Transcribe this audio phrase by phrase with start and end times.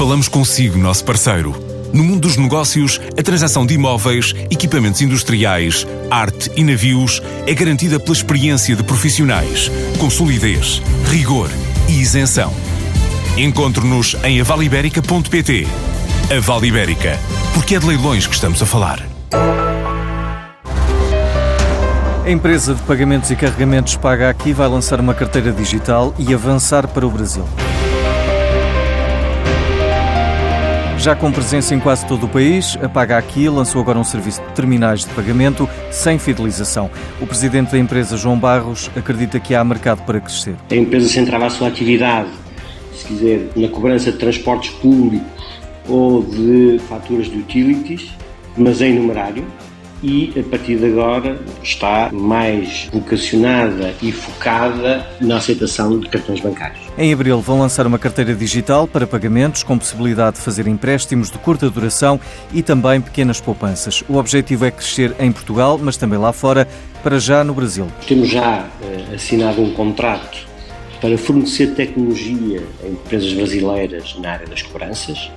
[0.00, 1.54] Falamos consigo, nosso parceiro.
[1.92, 8.00] No mundo dos negócios, a transação de imóveis, equipamentos industriais, arte e navios é garantida
[8.00, 11.50] pela experiência de profissionais, com solidez, rigor
[11.86, 12.50] e isenção.
[13.36, 15.68] Encontre-nos em avaliberica.pt.
[16.34, 17.18] A Vale Ibérica,
[17.52, 19.06] porque é de leilões que estamos a falar.
[22.24, 26.88] A empresa de pagamentos e carregamentos Paga Aqui vai lançar uma carteira digital e avançar
[26.88, 27.44] para o Brasil.
[31.00, 34.42] Já com presença em quase todo o país, a Paga Aqui lançou agora um serviço
[34.42, 36.90] de terminais de pagamento sem fidelização.
[37.18, 40.56] O presidente da empresa, João Barros, acredita que há mercado para crescer.
[40.70, 42.28] A empresa centrava a sua atividade,
[42.94, 45.26] se quiser, na cobrança de transportes públicos
[45.88, 48.10] ou de faturas de utilities,
[48.54, 49.46] mas em numerário,
[50.02, 56.89] e a partir de agora está mais vocacionada e focada na aceitação de cartões bancários.
[57.00, 61.38] Em abril vão lançar uma carteira digital para pagamentos com possibilidade de fazer empréstimos de
[61.38, 62.20] curta duração
[62.52, 64.04] e também pequenas poupanças.
[64.06, 66.68] O objetivo é crescer em Portugal, mas também lá fora,
[67.02, 67.86] para já no Brasil.
[68.06, 70.46] Temos já eh, assinado um contrato
[71.00, 75.30] para fornecer tecnologia a empresas brasileiras na área das cobranças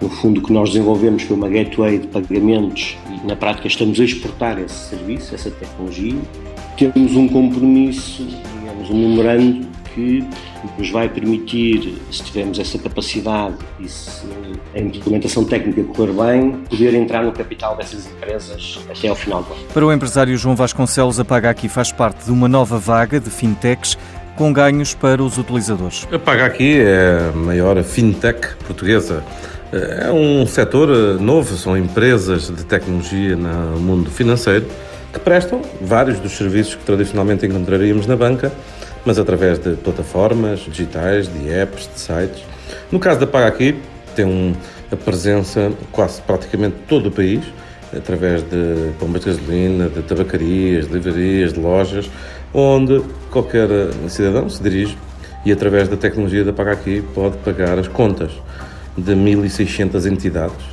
[0.00, 4.00] no fundo, o que nós desenvolvemos foi uma gateway de pagamentos e, na prática, estamos
[4.00, 6.16] a exportar esse serviço, essa tecnologia.
[6.76, 8.26] Temos um compromisso,
[8.58, 10.24] digamos, um memorando que
[10.78, 14.26] nos vai permitir, se tivermos essa capacidade e se
[14.74, 19.52] a implementação técnica correr bem, poder entrar no capital dessas empresas até ao final do
[19.52, 19.62] ano.
[19.72, 23.30] Para o empresário João Vasconcelos, a Paga Aqui faz parte de uma nova vaga de
[23.30, 23.96] fintechs
[24.36, 26.08] com ganhos para os utilizadores.
[26.12, 29.22] A Paga Aqui é a maior fintech portuguesa
[29.74, 34.66] é um setor eh, novo, são empresas de tecnologia no mundo financeiro
[35.14, 38.52] que prestam vários dos serviços que tradicionalmente encontraríamos na banca,
[39.06, 42.44] mas através de plataformas digitais, de apps, de sites.
[42.90, 43.76] No caso da Paga Aqui,
[44.16, 44.52] tem um,
[44.90, 47.44] a presença quase praticamente todo o país,
[47.96, 52.10] através de bombas de gasolina, de tabacarias, de livrarias, de lojas,
[52.52, 53.68] onde qualquer
[54.08, 54.98] cidadão se dirige
[55.46, 58.32] e através da tecnologia da Paga Aqui pode pagar as contas
[58.96, 60.64] de 1.600 entidades.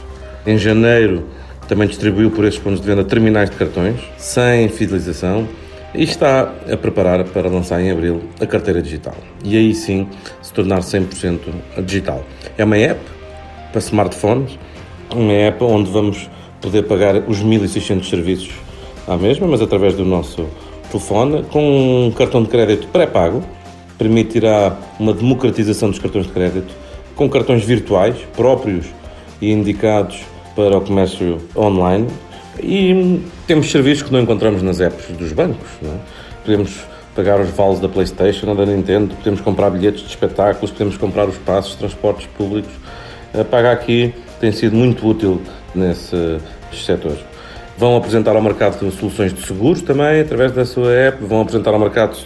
[0.48, 1.26] Em janeiro
[1.72, 5.48] também distribuiu por estes pontos de venda terminais de cartões, sem fidelização,
[5.96, 9.16] e está a preparar para lançar em abril a carteira digital.
[9.42, 10.06] E aí sim
[10.42, 11.40] se tornar 100%
[11.86, 12.26] digital.
[12.58, 13.00] É uma app
[13.72, 14.60] para smartphones,
[15.16, 18.52] uma app onde vamos poder pagar os 1.600 serviços
[19.08, 20.50] à mesma, mas através do nosso
[20.92, 23.42] telefone, com um cartão de crédito pré-pago,
[23.98, 26.76] permitirá uma democratização dos cartões de crédito
[27.16, 28.88] com cartões virtuais próprios
[29.42, 32.08] e indicados para o comércio online
[32.62, 35.68] e temos serviços que não encontramos nas apps dos bancos.
[35.84, 35.98] É?
[36.44, 36.82] Podemos
[37.16, 41.28] pagar os vales da PlayStation ou da Nintendo, podemos comprar bilhetes de espetáculos, podemos comprar
[41.28, 42.72] os passos, transportes públicos.
[43.38, 45.42] A Paga aqui tem sido muito útil
[45.76, 46.42] nesses
[46.74, 47.20] setores.
[47.78, 51.80] Vão apresentar ao mercado soluções de seguros também, através da sua app, vão apresentar ao
[51.80, 52.18] mercado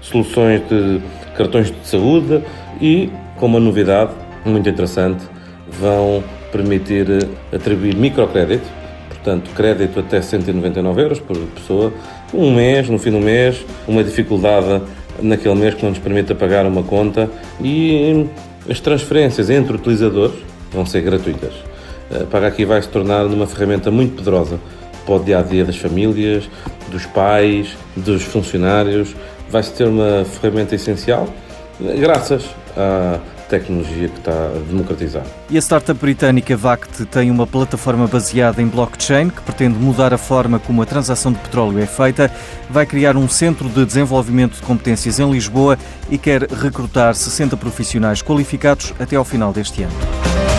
[0.00, 1.00] soluções de
[1.36, 2.42] cartões de saúde
[2.80, 4.12] e, com uma novidade,
[4.44, 5.22] muito interessante,
[5.68, 8.68] vão permitir eh, atribuir microcrédito,
[9.08, 11.92] portanto, crédito até 199 euros por pessoa,
[12.32, 14.82] um mês, no fim do mês, uma dificuldade
[15.20, 17.28] naquele mês que não nos permita pagar uma conta
[17.60, 18.26] e
[18.68, 20.36] as transferências entre utilizadores
[20.70, 21.52] vão ser gratuitas.
[22.10, 24.60] Eh, Paga Aqui vai se tornar uma ferramenta muito poderosa
[25.04, 26.48] para o dia a dia das famílias,
[26.88, 29.16] dos pais, dos funcionários.
[29.50, 31.28] Vai se ter uma ferramenta essencial
[31.98, 32.44] graças
[32.76, 33.18] a
[33.58, 35.24] tecnologia que está a democratizar.
[35.50, 40.18] E a startup britânica VACT tem uma plataforma baseada em blockchain que pretende mudar a
[40.18, 42.30] forma como a transação de petróleo é feita,
[42.70, 45.78] vai criar um centro de desenvolvimento de competências em Lisboa
[46.10, 50.51] e quer recrutar 60 profissionais qualificados até ao final deste ano.